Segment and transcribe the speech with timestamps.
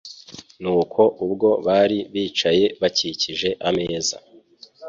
[0.61, 4.17] Nuko ubwo bari bicaye bakikije ameza,